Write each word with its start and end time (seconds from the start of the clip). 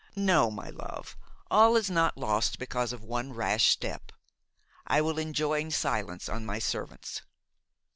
No, 0.15 0.49
my 0.49 0.71
love, 0.71 1.15
all 1.51 1.75
is 1.75 1.91
not 1.91 2.17
lost 2.17 2.57
because 2.57 2.91
of 2.91 3.03
one 3.03 3.33
rash 3.33 3.69
step. 3.69 4.11
I 4.87 4.99
will 4.99 5.19
enjoin 5.19 5.69
silence 5.69 6.27
on 6.27 6.43
my 6.43 6.57
servants." 6.57 7.21